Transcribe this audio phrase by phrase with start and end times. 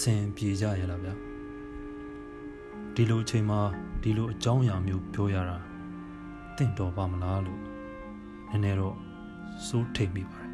[0.00, 1.14] ဆင်ပြေကြရလားဗျာ
[2.94, 3.60] ဒီလိုအချိန်မှာ
[4.02, 5.58] ဒီလိုအကြောင်းအရာမျိုးပြောရတာ
[6.56, 7.60] တင့်တော်ပါမလားလို့
[8.50, 8.96] နည်းနည်းတော့
[9.66, 10.50] စိုးထိတ်မိပါတယ်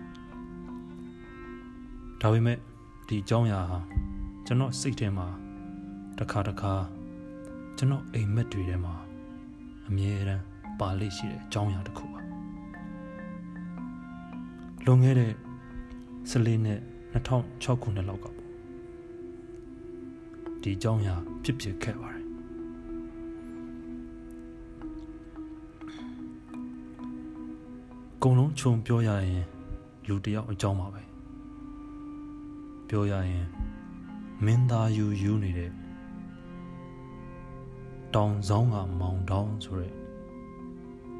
[2.20, 2.58] ဒါပေမဲ့
[3.08, 3.78] ဒီအကြောင်းအရာဟာ
[4.46, 5.26] ကျွန်တော်စိတ်ထဲမှာ
[6.18, 6.74] တစ်ခါတစ်ခါ
[7.76, 8.94] ကျွန်တော်အိမ်မက်တွေထဲမှာ
[9.88, 10.44] အမြဲတမ်း
[10.80, 12.20] ပါလိမ့်ရှိတဲ့အကြောင်းအရာတစ်ခုပါ
[14.84, 15.32] လွန်ခဲ့တဲ့
[16.30, 16.80] 14နှစ်
[17.12, 18.45] 2006ခုနှစ်လောက်ကပေါ့
[20.66, 22.24] ဒီအကြောင်းအရာဖြစ်ဖြစ်ခဲ့ပါတယ်
[28.22, 29.44] ကုံလုံးခြုံပြောရရင်
[30.08, 31.02] လူတယောက်အကြောင်းပါပဲ
[32.88, 33.46] ပြောရရင်
[34.44, 35.72] မင်းသားယူယူနေတဲ့
[38.14, 39.92] တောင်ဆောင်ကမောင်တောင်ဆိုတဲ့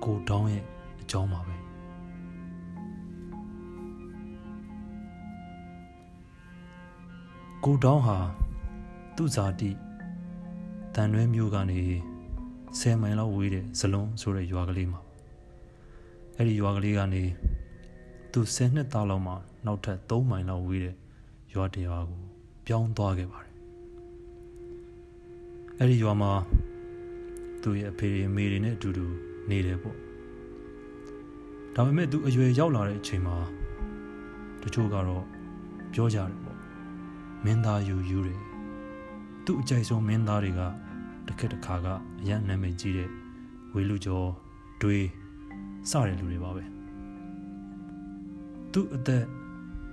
[0.05, 0.65] ကိုတောင်ရဲ့
[1.01, 1.57] အကြောင်းပါပဲ
[7.65, 8.19] ကိုတောင်ဟာ
[9.17, 9.71] သူ့ဇာတိ
[10.95, 11.81] တန်ရွဲမျိုးကနေ
[12.79, 15.01] 10မိုင်လောက်ဝေးတဲ့ဇလုံးဆိုတဲ့ရွာကလေးမှာ
[16.37, 17.23] အဲ့ဒီရွာကလေးကနေ
[18.33, 19.35] သူ10နှစ်သားလောက်မှ
[19.67, 20.95] နောက်ထပ်3မိုင်လောက်ဝေးတဲ့
[21.55, 22.21] ရွာတရွာကို
[22.67, 23.55] ပြောင်းသွားခဲ့ပါတယ်
[25.79, 26.33] အဲ့ဒီရွာမှာ
[27.63, 29.07] သူ့ရဲ့အဖေအမေတွေနဲ့အတူတူ
[29.51, 29.97] နေတယ်ပေါ့
[31.75, 33.37] ဒါပေမဲ့သူအရွယ်ရောက်လာတဲ့အချိန်မှာ
[34.63, 35.25] တချို့ကတော့
[35.93, 36.59] ပြောကြတယ်ပေါ့
[37.45, 38.46] မင်းသားယူယူတယ်
[39.47, 40.61] သူ့အကြိုက်ဆုံးမင်းသားတွေက
[41.29, 41.87] တခက်တခါက
[42.21, 43.11] အရန်နာမည်ကြီးတဲ့
[43.75, 44.29] ဝေလူကျော်
[44.83, 45.07] တွေး
[45.91, 46.65] စတဲ့လူတွေပါပဲ
[48.73, 49.25] သူ့အသက်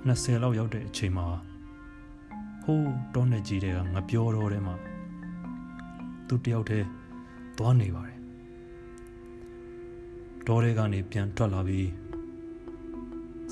[0.07, 1.27] 20လောက်ရောက်တဲ့အချိန်မှာ
[2.63, 4.75] ဟိုးတောနဲ့ကြီးတဲ့ကငပြောတော့တဲ့မှာ
[6.27, 6.87] သူတယောက်တည်း
[7.57, 8.19] သွားနေပါတယ်
[10.47, 11.89] တောထဲကနေပြန်ထွက်လာပြီး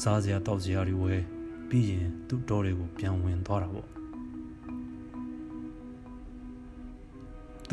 [0.01, 1.23] စားစရာတောက်စရာတွေဝယ်
[1.69, 4.00] ပြီးရင်သူ့တောတွေကိုပြန်ဝင်သွားတာပေါ့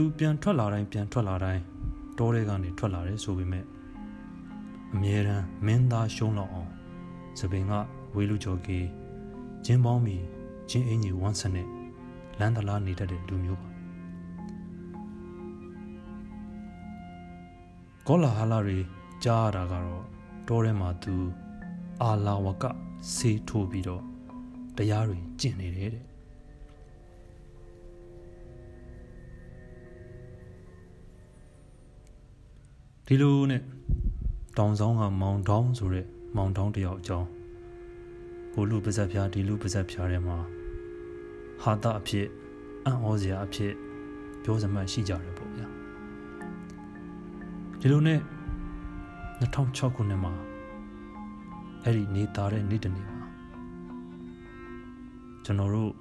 [0.00, 1.62] သူပြန်ထွက်လာတိုင်းပြန်ထွက်လာတိုင်း
[2.18, 3.64] တောထဲကနေထွက်လာတယ်ဆိုပေမဲ့
[4.92, 6.70] အမြဲတမ်းမင်းသားရှုံးတော့အောင်
[7.38, 7.72] သပင်က
[8.14, 8.86] ဝေလူကျော်ကြီး
[9.66, 10.24] ဂျင်းပေါင်းပြီး
[10.70, 11.68] ဂျင်းအင်ကြီးဝမ်းဆန်နဲ့
[12.38, 13.68] လမ်းသလားနေတတ်တဲ့လူမျိုးပါ
[18.06, 18.78] ကောလာဟာလာတွေ
[19.24, 20.04] ကြားရတာကတော့
[20.48, 21.14] တောထဲမှာသူ
[22.02, 22.64] အာလာဝက
[23.14, 24.02] ဆေးထိုးပြီးတော့
[24.76, 26.04] တရားတွေကျင့်နေတယ်တဲ့
[33.10, 33.62] ဒီလိုနဲ့
[34.58, 37.28] တောင်ဆောင်ကမောင်တောင်းဆိုတဲ့မောင်တောင်းတယောက်အကြောင်း
[38.52, 40.38] ဟိုလူပါဇက်ဖြားဒီလူပါဇက်ဖြားထဲမှာ
[41.62, 42.26] ဟာတာအဖြစ်
[42.84, 43.72] အံ့ဩစရာအဖြစ်
[44.42, 45.66] ပြောစမှတ်ရှိကြတယ်ပေါ့ဗျာ
[47.80, 48.20] ဒီလိုနဲ့
[49.40, 50.32] 2006ခုနှစ်မှာ
[51.84, 53.20] အဲ့ဒီနေသားတဲ့နေ့တနေ့မှာ
[55.44, 55.92] ကျွန်တော်တို့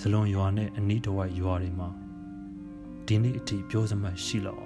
[0.00, 1.88] ဇလွန်ရွာနဲ့အနီးတစ်ဝိုက်ရွာတွေမှာ
[3.06, 4.65] ဒီနေ့အထိပြောစမှတ်ရှိလောက်အေ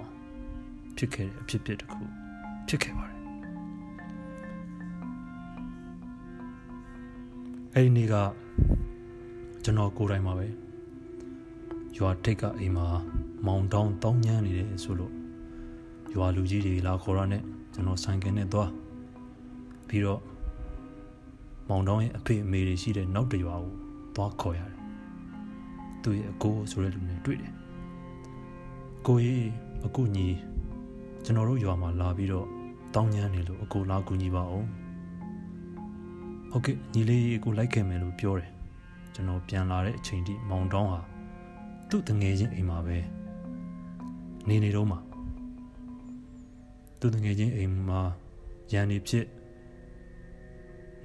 [1.01, 2.01] ဖြစ်ခဲ့တဲ့အဖြစ်ဖြစ်တစ်ခု
[2.67, 3.19] ဖြစ်ခဲ့ပါတယ်
[7.73, 8.15] အဲ့ဒီနေ့က
[9.63, 10.47] ကျွန်တော်ကိုယ်တိုင်မှာပဲ
[11.97, 12.87] ရွာထိတ်ကအိမ်မှာ
[13.45, 15.13] မောင်တောင်းတောင်းညမ်းနေတယ်ဆိုလို့
[16.13, 18.69] ရွာလူကြီးတွေလာခေါ်ရတဲ့ကျွန်တော်ဆိုင်ကယ်နဲ့သွား
[19.87, 20.21] ပြီးတော့
[21.69, 23.73] မောင်တောင်းရဲ့အဖေအမေတွေရှိတဲ့နောက်တရွာကို
[24.15, 24.79] သွားခေါ်ရတယ်
[26.03, 27.53] သူ့ရဲ့အကိုဆိုတဲ့လူနဲ့တွေ့တယ်
[29.07, 29.49] ကိုကြီး
[29.85, 30.27] အကူညီ
[31.25, 32.47] ကျွန်တော်တို့ရွာမှာလာပြီးတော့
[32.95, 34.67] တောင်းညမ်းနေလို့အကိုလာကူညီပါအောင်
[36.51, 38.49] ဟုတ်ကဲ့ညီလေးအကိုလိုက်ခဲ့မယ်လို့ပြောတယ်
[39.13, 40.99] ကျွန်တော်ပြန်လာတဲ့အချိန်ထိမောင်တောင်းဟာ
[41.89, 42.97] သူ့တငယ်ချင်းအိမ်မှာပဲ
[44.47, 44.99] နေနေတော့မှာ
[46.99, 48.01] သူ့တငယ်ချင်းအိမ်မှာ
[48.71, 49.25] ရန်နေဖြစ်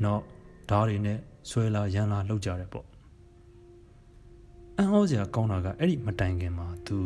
[0.04, 0.22] တော့
[0.70, 1.18] ဓားတွေနဲ့
[1.50, 2.86] ဆွဲလာရန်လာလောက်ကြတယ်ပေါ့
[4.76, 6.96] အံ့ဩစရာကောင်းတာကအဲ့ဒီမတိုင်ခင်မှာသူ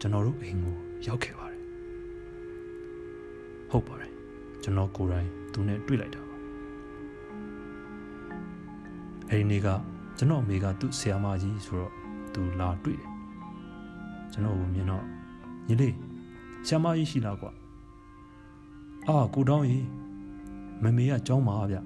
[0.00, 1.47] ကျွန်တော်တို့အိမ်ကိုရောက်ခဲ့ပါတယ်
[3.71, 4.11] ဟုတ်ပါတယ်
[4.63, 6.35] ကျွန်တော်ကိုယ်တိုင်သူနဲ့တွေ့လိုက်တာပါ
[9.29, 9.67] အဲ့ဒီနေ့က
[10.17, 11.93] ကျွန်တော်အမေကသူ့ဆရာမကြီးဆိုတော့
[12.33, 13.09] သူလာတွေ့တယ်
[14.31, 15.03] ကျွန်တော်ကိုမြင်တော့
[15.67, 15.95] ညီလေး
[16.67, 17.51] ဆရာမကြီးရှိလားကွာ
[19.07, 19.87] အာကိုတောင်းကြီး
[20.83, 21.77] မမေကကြောင်းပါဗျ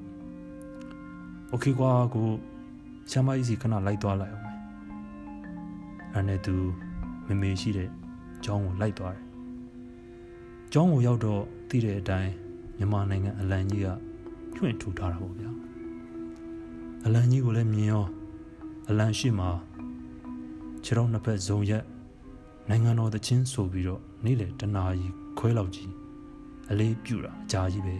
[1.50, 2.28] โอเคကွာကို
[3.12, 4.58] ဆရာမကြီးစီခဏလိုက်သွားလိုက်အောင်မယ်
[6.14, 6.56] အဲ့နဲ့သူ
[7.28, 7.90] မမေရှိတဲ့
[8.46, 9.24] ကြောင်းကိုလိုက်သွားတယ်
[10.75, 12.33] ကျောင်းကိုရောက်တော့သိတဲ့အတိုင်း
[12.77, 13.89] မြန်မာနိုင်ငံအလံကြီးက
[14.55, 15.51] ကျွင့်ထူထားတာပေါ့ဗျာ
[17.07, 18.07] အလံကြီးကိုလည်းမြင်ရော
[18.91, 19.51] အလံရှိမှာ
[20.85, 21.85] ခြေတော်နှစ်ဖက်ဇုံရက်
[22.69, 25.91] နိုင်ငံတော်သချင်းဆိုပြီးတော့နေ့လေတနာကြီးခွဲလောက်ကြီး
[26.71, 27.97] အလေးပြူတာအကြာကြီးပဲ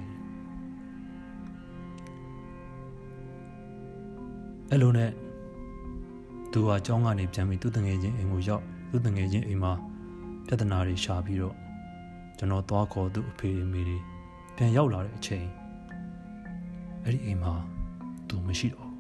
[4.71, 5.11] အဲ့လိုနဲ့
[6.53, 9.73] သူဟာအကြောင်းကနေပြန်ပြီးသူ့တငယ်ချင်းအိမ်ကိုရောက်သူ့တငယ်ချင်းအိမ်မှာ
[10.47, 11.62] ပြဿနာတွေရှာပြီးတော့
[12.39, 13.99] ကျွန်တော်သွားခေါ်သူ့အဖေအမေတွေ
[14.57, 15.47] ပြန်ရောက်လာတဲ့အချိန်
[17.05, 17.53] အဲ့ဒီအိမ်မှာ
[18.29, 18.91] သူမရှိတော့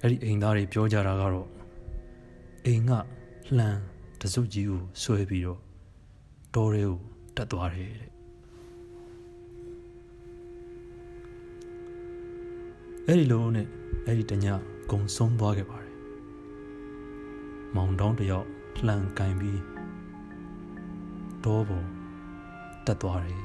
[0.00, 1.48] အဲ့ဒီအိမ်သားတွေပြောကြတာကတော့
[2.64, 2.90] အိမ်က
[3.58, 3.76] လှန်
[4.20, 5.60] တစုပ်ကြီးကိုဆွဲပြီးတော့
[6.54, 6.98] တောထဲကို
[7.36, 8.10] တက်သွားတယ်တဲ့
[13.06, 13.66] အဲ့ဒီလိုနဲ့
[14.06, 14.46] အဲ့ဒီတည
[14.90, 15.96] ဂုံဆုံးသွားခဲ့ပါတယ်
[17.74, 18.46] မောင်တောင်းတယောက်
[18.86, 19.73] လှန်ကင်ပြီး
[21.44, 21.86] တောပေါ်
[22.86, 23.42] တက်သွားတယ်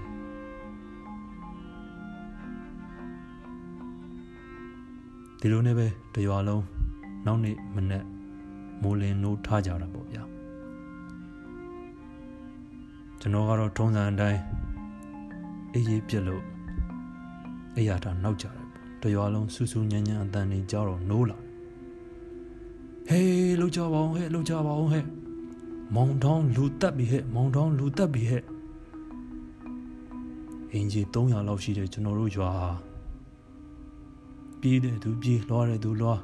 [5.39, 6.63] ဒီလိုနဲ့ပဲတရွာလုံး
[7.25, 8.03] နောက်နေ့မနေ့
[8.81, 10.23] မိုးလင်းနိုးထားကြတာပေါ့ဗျာ
[13.19, 14.41] ကျွန်တော်ကတော့ထုံးစံအတိုင်း
[15.73, 16.43] အေးရေးပြက်လို့
[17.75, 18.65] အေးရတာနောက်ကြတယ်
[19.01, 21.37] ပေါ့တရွာလုံးစူးစူးညံ့ညံ့အတန်နေကြတော့နိုးလာ
[23.07, 25.05] ဟေးလှုပ်ကြပါအောင်ဟဲ့လှုပ်ကြပါအောင်ဟဲ့
[25.95, 28.43] မောင်တောင်းလူတက်ပြီဟဲ့မောင်တောင်းလူတက်ပြီဟဲ့
[30.73, 32.51] အင်ဂျီ300လောက်ရှိတယ်ကျွန်တော်တို့ရွာ
[34.59, 36.21] ပြေးတယ်သူပြေးလွှားတယ်သူလွှား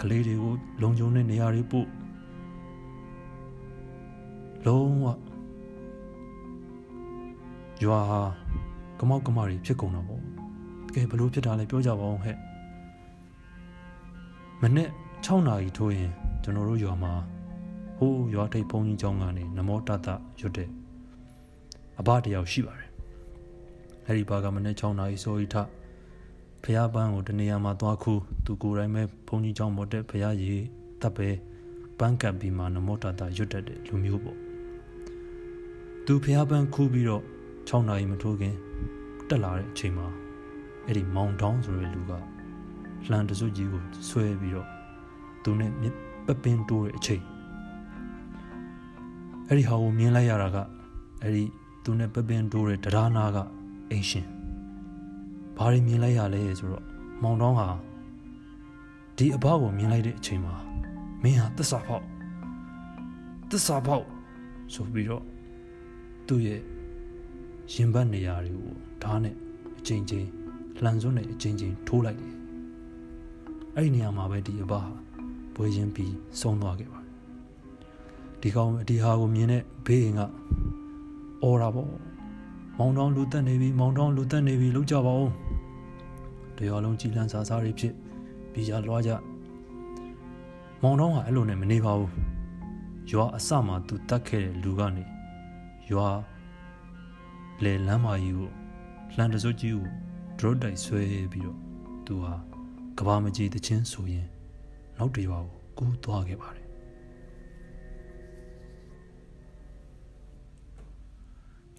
[0.00, 1.88] ကလေးတွေကိုလုံခြုံတဲ့နေရာတွေပို့
[4.66, 5.06] လုံးဝ
[7.84, 8.20] ရွာဟာ
[8.98, 10.22] ကမောက်ကမတွေဖြစ်ကုန်တာပေါ့
[10.86, 12.36] တကယ်ဘလို့ဖြစ်တာလဲပြောကြပါအောင်ဟဲ့
[14.60, 14.88] မနေ့
[15.24, 16.10] 6နာရီထိုးရင်
[16.42, 17.12] ကျွန်တော်တို့ရွာမှာ
[18.02, 20.08] ဟိုးရွာထိပ်ဘုံကြီးကျောင်းကနေနမောတတ
[20.40, 20.68] ရွတ်တဲ့
[22.00, 22.90] အဘတယောက်ရှိပါတယ်
[24.06, 25.56] အဲ့ဒီဘာကမနေ့6နာရီဆိုဤထ
[26.62, 30.62] ဖះပန်းကိုတနေရာမှာသွားခူးသူကိုယ်တိုင်ပဲဘုံကြီးကျောင်းပေါ်တဲ့ဖះရည်
[31.02, 31.28] တပ်ပဲ
[31.98, 34.38] ပန်းကပ်ပြီးမှနမောတတရွတ်တဲ့လူမျိုးပေါ့
[36.06, 37.22] သူဖះပန်းခူးပြီးတော့
[37.68, 38.54] 6နာရီမထိုးခင်
[39.28, 40.08] တက်လာတဲ့အချိန်မှာ
[40.86, 42.12] အဲ့ဒီမောင်တောင်းဆိုတဲ့လူက
[43.10, 44.68] လှန်တစုကြီးကိုဆွဲပြီးတော့
[45.42, 45.70] သူနဲ့
[46.26, 47.31] ပပင်းတိုးတဲ့အချိန်
[49.48, 50.56] အဲ့ဒီဟာကိုမြင်လိုက်ရတာက
[51.22, 51.44] အဲ့ဒီ
[51.84, 53.38] သူနဲ့ပပင်းတိုးတဲ့တရားနာက
[53.90, 54.26] အင်ရှင်
[55.56, 56.84] ဘာတွေမြင်လိုက်ရလဲဆိုတော့
[57.22, 57.68] မောင်တောင်းဟာ
[59.16, 60.54] ဒီအဘကိုမြင်လိုက်တဲ့အချိန်မှာ
[61.22, 62.04] မင်းဟာသစ္စာဖောက်
[63.50, 64.06] သစ္စာဖောက်
[64.74, 65.24] ဆိုပြီးတော့
[66.26, 66.60] သူ့ရဲ့
[67.72, 69.34] ရင်ဘတ်နေရာတွေကိုဓာတ်နဲ့
[69.78, 70.28] အချိန်ချင်း
[70.82, 72.34] လှန်စွန်းနဲ့အချိန်ချင်းထိုးလိုက်တယ်
[73.76, 74.82] အဲ့ဒီနေရာမှာပဲဒီအဘဟာ
[75.54, 77.01] ဘွေရင်ပြီးဆုံးသွားခဲ့ပါတယ်
[78.42, 80.20] ဒီကောင်ဒီဟာကိုမြင်တဲ့ဘေးအိမ်က
[81.42, 81.90] အော်တာပေါ့
[82.78, 85.30] မောင်တောင်းလူတက်နေပြီမောင်တောင်းလူတက်နေပြီလောက်ကြပါဦး
[86.56, 87.94] တရားလုံးကြည်လန်းစားစားတွေဖြစ်
[88.52, 89.10] ပြီးကြလွားကြ
[90.82, 92.10] မောင်တောင်းဟာအဲ့လိုနဲ့မနေပါဘူး
[93.10, 95.04] ရွာအစမှာသူတတ်ခဲ့တဲ့လူကနေ
[95.90, 96.08] ရွာ
[97.64, 98.50] လေလမ်းမကြီးကို
[99.14, 99.86] လှန်တစွကြီးကို
[100.38, 101.02] ဒရုတ်တိုက်ဆွဲ
[101.32, 101.58] ပြီးတော့
[102.06, 102.34] သူဟာ
[102.98, 104.26] ကဘာမကြီးတချင်းဆိုရင်
[104.98, 106.61] နောက်တရွာကိုကူးသွားခဲ့ပါတယ်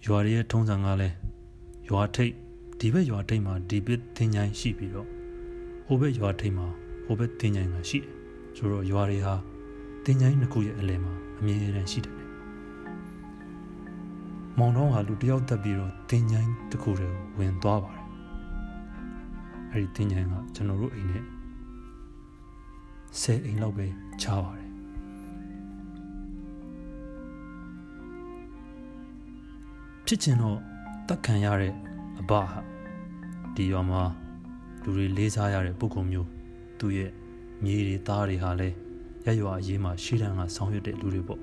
[0.06, 1.14] ရွာရဲ့ထုံးစံကလည်း
[1.88, 2.32] ရွာထိပ်
[2.80, 5.08] ဒီဘက်ရွာထိပ်မှာဒီဘက်သင်ချိုင်းရှိပြီးတော့
[5.86, 6.66] ဟိုဘက်ရွာထိပ်မှာ
[7.04, 8.10] ဟိုဘက်သင်ချိုင်းကရှိတယ်
[8.56, 9.34] ဆိုတော့ရွာတွေဟာ
[10.04, 12.16] သင်ချိုင်းနှစ်ခုရဲ့အလယ်မှာအမြဲတမ်းရှိတယ်
[14.58, 18.06] မောင်တော်ဟာလူတယောက်တက်ပြီးတော့တင်ញိုင်းတစ်ခုတည်းဝင်သွားပါတယ်
[19.72, 21.24] အဲ့ဒီတင်ញိုင်းကကျွန်တော်တို့အိမ်နဲ့
[23.20, 23.86] ဆယ်အိမ်လောက်ပဲ
[24.22, 24.63] ချားပါတယ်
[30.08, 30.58] ဖြစ်ချင်တော့
[31.08, 31.72] တက်ခံရတဲ့
[32.20, 32.60] အဘဟာ
[33.54, 34.02] ဒီရွာမှာ
[34.82, 36.28] လူတွေလေးစားရတဲ့ပုဂ္ဂိုလ်မျိုး
[36.78, 37.10] သူ့ရဲ့
[37.64, 38.76] မြေတွေသားတွေဟာလည်း
[39.26, 41.40] ရရွာအရေးမှာရှေ့တန်းကဆောင်ရွက်တဲ့လူတွေပေါ့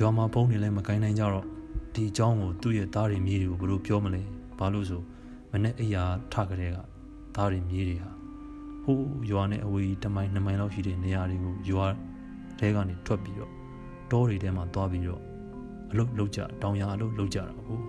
[0.00, 1.46] ရွာမှာပုံနေလဲမကိုင်းနိုင်ကြတော့
[1.94, 4.22] ဒီအကြောင်းကိုသူ့ရဲ့သားတွေမြေတွေကိုဘယ်လိုပြောမလဲ
[4.58, 5.02] ဘာလို့ဆို
[5.50, 6.02] မနဲ့အိယာ
[6.32, 6.76] ထကြတဲ့က
[7.34, 8.10] သားတွေမြေတွေဟာ
[8.84, 11.86] ဟိုးရွာနဲ့အဝေးတမိုင်နှစ်မိုင်လောက်ရှိတဲ့နေရာတွေကိုရွာ
[12.58, 13.52] ထဲကနေထွက်ပြီးတော့
[14.10, 15.27] တောတွေထဲမှာသွားပြီးတော့
[15.91, 17.83] အလုတ်လုတ်ကြတောင်ရအလုတ်လုတ်ကြတာဟုတ်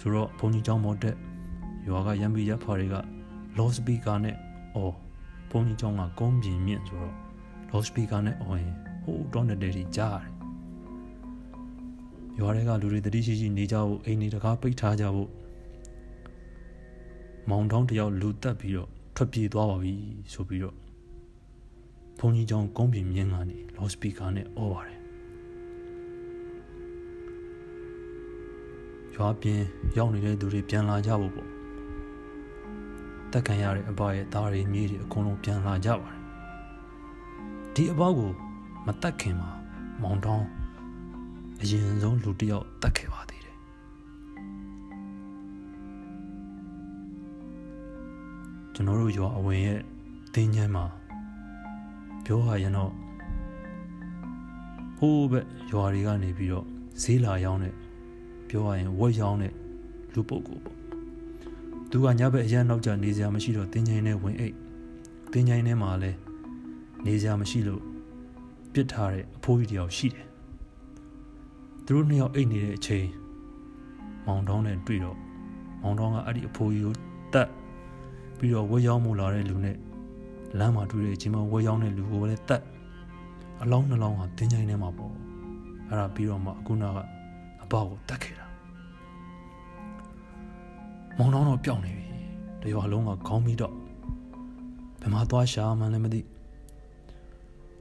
[0.00, 1.16] ဆိုတော့ဘုံကြီးเจ้าမော်တက်
[1.88, 2.96] ရွာကရံပီရဖာတွေက
[3.58, 4.36] လော့စပီကာနဲ့
[4.76, 4.94] အော်
[5.50, 7.14] ဘုံကြီးเจ้าကကုန်းပြင်မြင့်ဆိုတော့
[7.70, 10.32] လော့စပီကာနဲ့အော်ရင်ဟိုးတောနဲ့တဲတီကြားရတယ်
[12.38, 15.30] ရွာတွေကလူတွေတတိရှိရှိနေကြဖို့အိမ်တွေတကားပိတ်ထားကြဖို့
[17.48, 19.94] မောင်တောင်းတယောက်လူတက်ပြီးတော့ထွက်ပြေးသွားပါပြီ
[20.32, 20.76] ဆိုပြီးတော့
[22.18, 24.98] ဘုန်းကြီးကျောင်းကုန်းပြင်မြင်းကနေလော့စပီကာနဲ့အော်ပါတယ်
[29.15, 29.61] ရွာပြင်
[29.97, 31.49] ရောက်နေတဲ့သူတွေပြန်လာကြဖို့ပေါ့
[33.31, 36.21] တက်ခံရတဲ့အဘရဲ့သားတွေမြေးတွေအကုန်လုံးပြန်လာကြပါတယ်
[37.73, 38.31] ဒီအဘကို
[38.85, 39.51] မတက်ခင်မှာ
[40.01, 40.47] မောင်တောင်း
[41.61, 43.57] အရင်ဆုံးလူတစ်ယောက်တတ်ခဲ့ပါသေးတယ်
[48.73, 49.79] ကျွန်တော်တို့ရွာအဝင်ရဲ့
[50.33, 50.85] တင်းချမ်းမှာ
[52.25, 52.91] ပြောရရင်တော့
[54.97, 56.65] ဟိုးဘက်ရွာတွေကနေပြီးတော့
[57.01, 57.73] ဈေးလာရောင်းတဲ့
[58.53, 59.53] ပြောရရင်ဝက်ရောင်းတဲ့
[60.13, 60.77] လူပုဂ္ဂိုလ်ပေါ့
[61.89, 64.55] သူကညဘက်အရန်နောက်ကျနေစရာမရှိတော့တင်းချိုင်းနဲ့ဝင်အိတ်
[65.31, 66.17] တင်းချိုင်းထဲမှာလည်း
[67.05, 67.81] နေစရာမရှိလို့
[68.73, 70.27] ပြစ်ထားတဲ့အဖိုးကြီးတယောက်ရှိတယ်
[71.85, 73.07] သူတို့နှစ်ယောက်အိတ်နေတဲ့အချိန်
[74.25, 75.17] မောင်တောင်းနဲ့တွေ့တော့
[75.81, 76.95] မောင်တောင်းကအဲ့ဒီအဖိုးကြီးကို
[77.33, 77.49] တတ်
[78.37, 79.77] ပြီးတော့ဝက်ရောင်းမှုလာတဲ့လူနဲ့
[80.59, 82.63] လမ်းမှာတွေ့တဲ့အချိန်မှာဝက်ရောင်းတဲ့လူကိုလည်းတတ်
[83.61, 85.13] အလောင်းနှလောင်းဟာတင်းချိုင်းထဲမှာပေါ့
[85.87, 86.99] အဲ့ဒါပြီးတော့မှအခုနောက်က
[87.63, 88.42] အဘောက်ကိုတတ်ခဲ့တာ
[91.17, 92.07] မောင်တောင်းတော့ပျောက်နေပြီ
[92.61, 93.73] တရွာလုံးကခေါင်းပြီးတော့
[95.01, 96.21] ဘယ်မှာသွားရှာမှန်းလည်းမသိ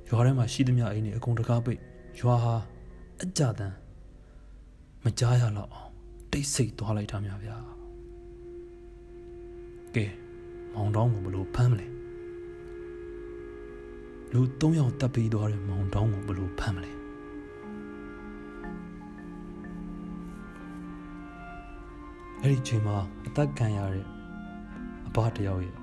[0.08, 1.80] ရွာထဲမှာရှိသမျှအိမ်တွေအကုန်တကားပိတ်
[2.20, 2.54] ရွာဟာ
[3.22, 3.74] အကြတန်
[5.04, 5.90] မကြားရတော့အောင်
[6.32, 7.56] တိတ်ဆိတ်သွားလိုက်တာများဗျာ
[9.94, 10.04] ကဲ
[10.74, 11.86] မောင်တောင်းကိုဘလို့ဖမ်းမလဲ
[14.32, 16.92] လူ၃ယောက်တပ်ပြီးသွားတဲ့မောင်တောင်းကိုဘလို့ဖမ်းမလဲ
[22.44, 22.96] အဲ့ဒီချိန်မှာ
[23.26, 24.06] အသက်ခံရတဲ့
[25.08, 25.76] အဘတယောက်ရဲ့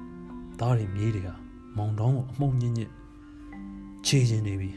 [0.59, 1.29] သားတွေမြေးတွေက
[1.77, 2.91] မောင်တောင်းကိုအမှုန်ညစ်ညစ်
[4.05, 4.69] ခြေချင်းနေပြီ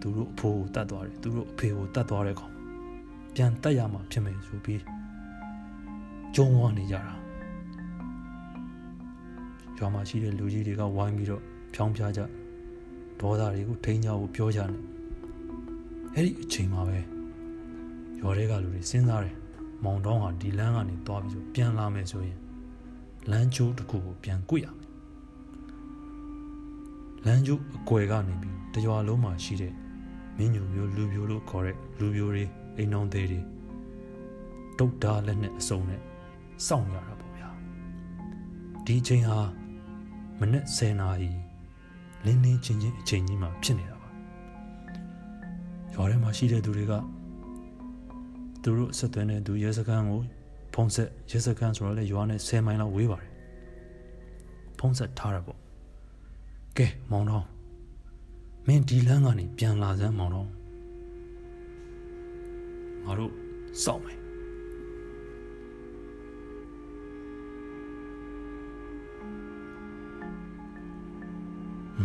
[0.00, 2.52] သူတို့အဖိုးကိုတတ်သွားတယ်သူတို့အဖေကိုတတ်သွားတဲ့ကောင်
[3.34, 4.82] ပြန်တတ်ရမှာဖြစ်မယ်ဆိုပြီး
[6.34, 7.14] ကြုံဝါနေကြတာ
[9.76, 11.42] ရွာမှာရှိတဲ့လူကြီးတွေကဝိုင်းပြီးတော့
[11.74, 12.20] ဖြောင်းပြကြ
[13.20, 14.70] ဒေါသတွေကိုထိန်းကြဖို့ပြောကြတယ်
[16.14, 16.98] အဲ့ဒီအချိန်မှာပဲ
[18.20, 19.39] ရွာတွေကလူတွေစဉ်းစားတယ်
[19.84, 22.38] မောင်တောင်းဟာဒီလမ်းကနေသွားပြီးတော့ပြန်လာမယ်ဆိုရင်
[23.30, 24.88] လမ်းကျိုးတစ်ခုကိုပြန်ကွေ့ရမယ်
[27.26, 29.72] လမ်းကျိုးအကွယ်ကနေပြီးတရွာလုံးမှာရှိတဲ့
[30.36, 32.44] မင်းညူမျိုးလူပြိုလို့ခေါ်တဲ့လူပြိုတွေ
[32.76, 33.40] အိမ်အောင်သေးတွေ
[34.78, 36.00] တုတ်ဓာလက်နဲ့အစုံနဲ့
[36.66, 37.48] စောင့်ရတာပေါ့ဗျာ
[38.84, 39.40] ဒီအချိန်ဟာ
[40.40, 41.30] မနေ့10နာရီ
[42.26, 44.10] လင်းလင်းချင်းချင်းအချိန်ကြီးမှာဖြစ်နေတာပါ
[45.94, 46.92] ရွာထဲမှာရှိတဲ့သူတွေက
[48.62, 50.20] သူတို့ဆက်သွင်းတဲ့သူရဲစခန်းကို
[50.74, 53.30] ဖုံးဆက်ရဲစခန်းဆိုတော့လေရွာနဲ့10မိုင်လောက်ဝေးပါတယ်
[54.78, 55.58] ဖုံးဆက်ထားတာပေါ့
[56.76, 57.46] ကဲမောင်တော်
[58.66, 60.48] မင်းဒီလမ်းကနေပြန်လာစမ်းမောင်တော်
[63.04, 63.32] ငါတို့
[63.84, 64.18] စောင့်မယ်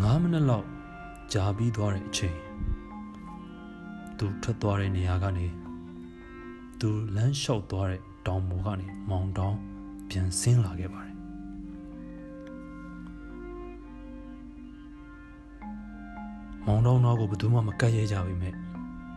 [0.01, 0.67] ငါးမိနစ်လောက်
[1.33, 2.38] ကြာပြီးသွားတဲ့အချိန်
[4.17, 5.47] သူထွက်သွားတဲ့နေရာကနေ
[6.79, 9.55] သူလမ်းလျှောက်သွားတဲ့တောင်ပေါ်ကနေမောင်တောင်
[10.10, 11.15] ပြန်ဆင်းလာခဲ့ပါတယ်
[16.65, 18.50] မောင်တောင်တော့ကိုဘယ်သူမှမကတ်ရဲကြပါပဲ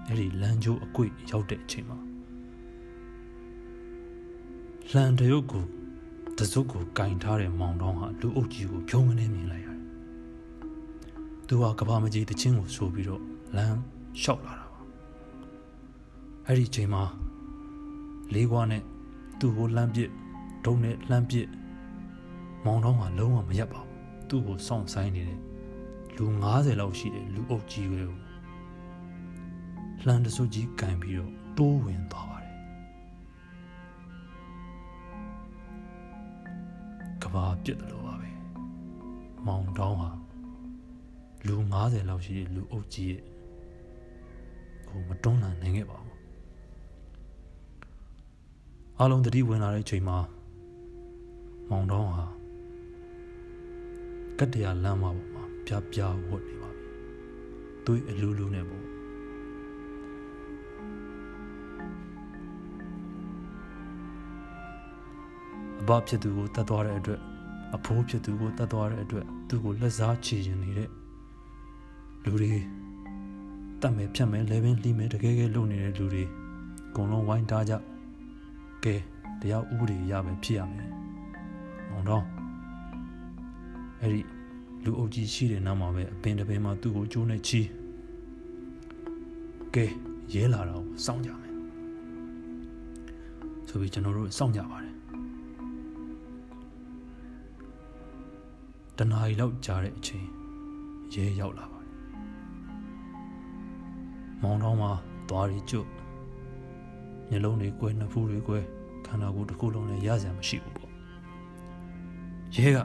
[0.07, 1.99] အဲ့ဒီလမ်းကျိုးအကွေ့ရောက်တဲ့အချိန်မှာ
[4.95, 5.65] လန်တရုတ်ကို
[6.39, 9.79] တစုပ်ကိုကင်ထားတဲ့မောင်တောင်ဟာလူအုပ်ကြီးကိုဖြုံးမနေမြင်လိုက်ရတယ်။
[11.47, 13.23] သူဟာကဘာမကြီးတချင်းကိုဆိုပြီးတော့
[13.57, 13.79] လမ်း
[14.21, 14.81] လျှောက်လာတာပါ။
[16.47, 17.03] အဲ့ဒီချိန်မှာ
[18.35, 18.83] လေးကွာနဲ့
[19.39, 20.11] သူ့ကိုလှမ်းပစ်
[20.65, 21.49] ဒုံနဲ့လှမ်းပစ်
[22.65, 25.41] မောင်တောင်းကလုံးဝမရက်ပါဘူးသူ့ကိုစောင့်ဆိုင်နေတဲ့
[26.17, 28.15] လူ90လောက်ရှိတဲ့လူအုပ်ကြီးကို
[30.05, 32.55] လှမ်းတဆုပ်ကြီးကန်ပြီးတော့တိုးဝင်သွားပါတယ်
[37.23, 38.31] ကဘာပြစ်တယ်လို့ပါပဲ
[39.47, 40.11] မောင်တောင်းဟာ
[41.47, 43.23] လူ90လောက်ရှိတဲ့လူအုပ်ကြီးရဲ့
[44.87, 46.18] ဟိုမတွန်းလှန်နိုင်ခဲ့ပါဘူး
[49.01, 50.19] အားလုံးတတိဝင်လာတဲ့အချိန်မှာ
[51.71, 52.25] မောင်တောင်းဟာ
[54.39, 56.87] ကတ္တရာလမ်းမပေါ်မှာပြပြဝတ်နေပါပြီ။
[57.85, 58.85] သွေးအလူးလူးနဲ့ပေါ့
[65.81, 67.21] အဘဖြစ်သူကိုတတ်သွားတဲ့အတွက်
[67.77, 70.89] အဖိုးဖြစ်သူကိုတတ်သွားတဲ့အတွက်သူ့ကိုလက်စားချေရင်နေတဲ့
[72.25, 72.53] လူတွေ
[73.81, 76.25] တတ်မယ်ဖြတ်မယ်လဲပင်လှီးမယ်တကယ်ကယ်လုပ်နေတဲ့လူတွေ
[76.89, 77.75] အကုန်လုံးဝိုင်းတားကြ
[78.85, 78.95] ကဲ
[79.41, 80.91] တရားဥပဒေရမယ်ဖြစ်ရမယ်
[81.91, 82.25] မောင်တော့
[84.01, 84.21] အဲ့ဒီ
[84.85, 87.61] လူအုပ်ကြီးရှိတဲ့နောက်မှာပဲအပင်တပင်မှာသူ့ကိုကျိုးနဲ့ချီ
[89.75, 89.85] ကဲ
[90.35, 91.55] ရဲလာတော့စောင့်ကြမယ်
[93.69, 94.95] ဆိုပြီးကျွန်တော်တို့စောင့်ကြပါတယ်
[98.97, 100.27] တနားရီလောက်ကြာတဲ့အချိန်
[101.15, 101.93] ရဲရောက်လာပါတယ်
[104.43, 104.91] မောင်တော်မှာ
[105.29, 105.89] သွားရီကျွတ်
[107.31, 108.65] မျက်လုံးတွေကွယ်နှဖူးတွေကွယ်
[109.07, 110.91] ခန္ဓာကိုယ်တစ်ခုလုံးလည်းရစရာမရှိဘူးပေါ့
[112.55, 112.79] ရဲက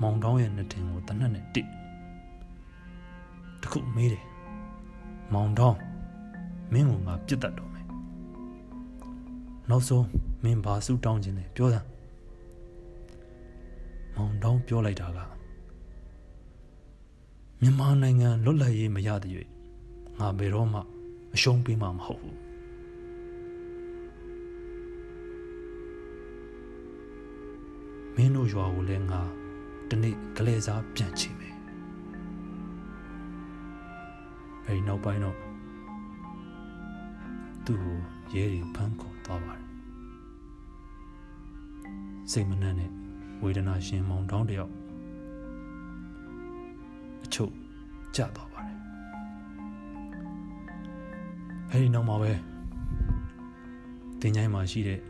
[0.00, 1.66] မောင်တောင်းရဲ့နှစ်တင်ကိုတနက်နဲ့တစ်
[3.62, 4.24] တခုမေးတယ်
[5.32, 5.78] မောင်တောင်း
[6.72, 7.86] မင်းကငါပြစ်တတ်တော့မယ်
[9.70, 10.06] နောက်ဆုံး
[10.42, 11.86] မင်းဘာစုတောင်းခြင်းလဲပြောစမ်း
[14.14, 15.18] မောင်တောင်းပြောလိုက်တာက
[17.60, 19.32] မြန်မာနိုင်ငံလွတ်လပ်ရေးမရတဲ့၍
[20.18, 20.80] ငါဘယ်တော့မှ
[21.34, 22.51] အရှုံးပေးမှာမဟုတ်ဘူး
[28.24, 29.20] င်းတို့ရွာကိုလည်းငါ
[29.90, 31.56] တနေ့ကလေးစားပြန်ချင်မယ်
[34.66, 35.36] အဲဒီနောက်ပိုင်းတော့
[37.64, 37.96] သူ့ကို
[38.34, 39.66] ရဲတွေဖမ်းခေါ်သွားပါတယ်
[42.30, 42.90] စိတ်မနှံ့နဲ့
[43.42, 44.72] ဝေဒနာရှင်မောင်တောင်းတယောက်
[47.24, 47.52] အချုပ်
[48.16, 48.78] ကျသွားပါတယ်
[51.70, 52.32] အဲဒီနောက်မှာပဲ
[54.20, 55.00] တင်ချိုင်းမှာရှိတဲ့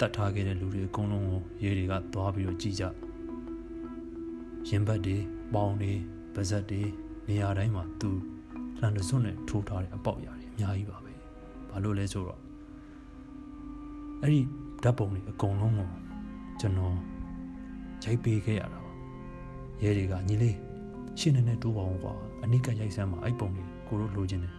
[0.00, 2.84] တတ်ထားခဲ့တဲ့လူတွေအကုန်လုံးကိုရဲတွေကသွားပြီးတော့ကြည့်ကြ
[4.68, 5.16] ရင်ဘတ်တွေ
[5.54, 5.92] ပေါင်တွေ
[6.34, 6.82] ပါဇက်တွေ
[7.28, 8.10] နေရာတိုင်းမှာသူ
[8.80, 11.12] လန်ဒစွန်းနဲ့ထိုးထားတဲ့အပေါက်ရာတွေအများကြီးပါပဲ
[11.70, 12.40] ဘာလို့လဲဆိုတော့
[14.22, 14.40] အဲ့ဒီ
[14.82, 15.88] ဓာတ်ပုံတွေအကုန်လုံးကို
[16.60, 16.96] ကျွန်တော်
[18.04, 18.92] ရိုက်ပေးခဲ့ရတာပါ
[19.82, 20.56] ရဲတွေကညီလေး
[21.18, 24.54] ရှင်းနေနေတိုးပါအောင်ကွာအနိကရိုက်စမ်းမှာအဲ့ပုံတွေကိုတို့လိုချင်တယ်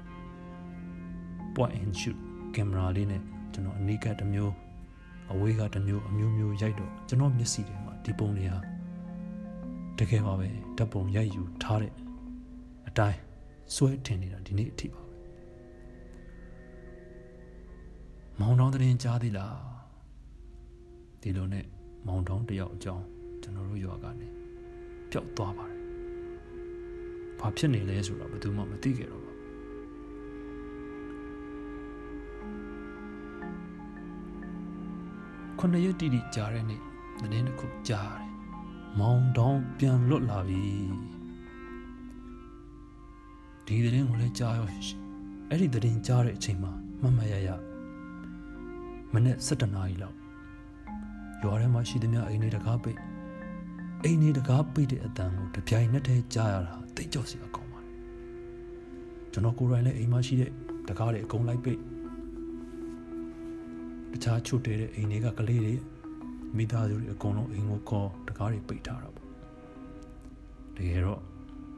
[1.56, 2.18] point and shoot
[2.56, 3.22] ကင်မရာလေးနဲ့
[3.54, 4.54] ကျွန်တော်အနိကတစ်မျိုး
[5.32, 8.60] အဝေးကတစ်မျိုးအမျိုးမျိုးရိုက်တော့ကျွန်တော်မျက်စိထဲမှာဒီပုံတွေဟာ
[9.98, 10.48] တကယ်ပါပဲ
[10.78, 11.94] ဓာတ်ပုံရိုက်ယူထားတဲ့
[12.88, 13.20] အတိုင်း
[13.76, 15.12] စွဲထင်နေတာဒီနေ့အထိပါပဲ
[18.40, 19.56] မောင်တော်တဲ့ကြားသေးလား
[21.22, 21.66] ဒီလိုနဲ့
[22.08, 23.06] မောင်တောင်းတယောက်အကြောင်း
[23.42, 24.28] ကျွန်တော်တို့ရွာကနေ
[25.12, 25.80] ပျောက်သွားပါတယ်။
[27.40, 29.31] ဘာဖြစ်နေလဲဆိုတော့ဘယ်သူမှမသိကြတော့ပါ
[35.64, 36.82] ခုနှစ်ရက်တိတိကြာတဲ့နေ့
[37.20, 38.30] သတင်းတစ်ခုကြားရတယ်။
[39.00, 40.64] မောင်တောင်းပြန်လွတ်လာပြီ။
[43.66, 44.68] ဒီသတင်းကိုလည်းကြားရော
[45.50, 47.50] အဲ့ဒီသတင်းကြားတဲ့အချိန်မှာမမရရ
[49.14, 50.18] မနေ့7နာရီလောက်
[51.42, 53.00] ရွာထဲမှာရှိသမျှအိမ်တွေတကားပိတ်
[54.04, 57.94] အိမ်တွေတကားပိတ်တဲ့အတန်ကိုတပြိုင်နက်တည်းကြားရတာသိကြောက်စရာကောင်းပါတယ်
[59.32, 60.52] ကျွန်တော်ကိုယ်တိုင်လည်းအိမ်မှာရှိတဲ့
[60.88, 61.80] တကားတွေအကုန်လိုက်ပိတ်
[64.12, 65.74] တခြားချွတ်တဲ့အိမ်တွေကကလေးတွေ
[66.58, 69.28] မိသားစုတွေအကုန်လုံးအိမ်ကိုခေါ်တကားတွေပိတ်ထားတာပေါ့
[70.76, 71.22] တကယ်တော့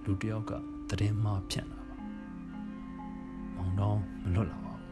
[0.05, 0.51] လူတယောက်က
[0.89, 1.95] တရင်မှဖြန့်တာပါ
[3.55, 4.91] မောင်တော့မလွတ်လာပါဘူး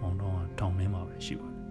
[0.00, 1.66] မောင်တော့တောင်ထဲမှာပဲရှိပါတယ်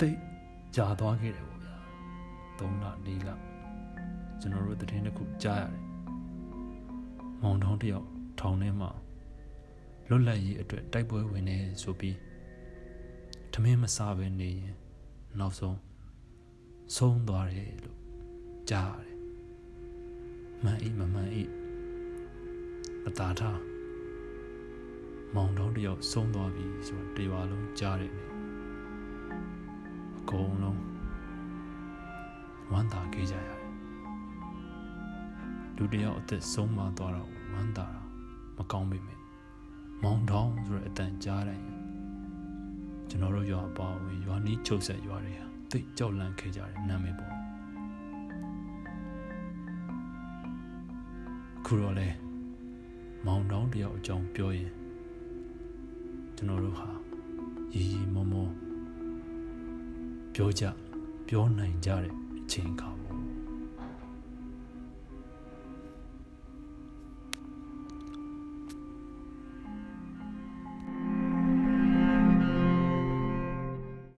[0.00, 0.18] တိတ်
[0.76, 1.76] ကြာသွားခဲ့တယ်ပေါ့ဗျာ
[2.58, 3.30] 3လ4လ
[4.40, 5.89] ကျွန်တော်တို့တည်င်းတစ်ခုကြားရတယ်
[7.42, 8.06] မောင်တောင်းတယောက်
[8.40, 8.90] ထောင်ထဲမှာ
[10.08, 12.16] လွတ်လပ်ရေးအတွက်တိုက်ပွဲဝင်နေဆိုပြီး
[13.52, 14.74] ထမင်းမစားဘဲနေရင်
[15.38, 15.78] နောက်ဆုံး
[16.96, 17.98] ဆုံးသွားတယ်လို့
[18.70, 19.18] ကြားရတယ်
[20.62, 21.42] မှန်ဤမမှန်ဤ
[23.06, 23.60] အတားထား
[25.34, 28.14] မောင်တောင်းတယောက်ဆုံးသွားပြီဆိုတော့တရွာလုံးကြားတယ်
[30.30, 30.80] ကုန်လုံး
[32.72, 33.59] ဝမ်းသာခဲ့ကြရတယ်
[35.82, 38.02] လူတယောက်အသက်ဆုံးမသွားတော့ဝမ်းသာတာ
[38.56, 39.18] မကောင်းပေမဲ့
[40.02, 41.66] မောင်တောင်းဆိုတဲ့အတန်ကြားတိုင်း
[43.08, 47.34] ကျွန်တော်တို့ရွာအပါဝင်ရွာနီးချုပ်ဆက်ရွာတွေဟာသိကြောက်လန့်ခဲ့ကြတယ်နာမည်ပေါ့
[51.66, 52.08] ခုတော့လေ
[53.26, 54.72] မောင်တောင်းတယောက်အကြောင်းပြောရင်
[56.36, 56.88] ကျွန်တော်တို့ဟာ
[57.74, 58.48] ရီရီမောမော
[60.34, 60.64] ပြောကြ
[61.28, 62.99] ပြောနိုင်ကြတဲ့အချိန်ခါ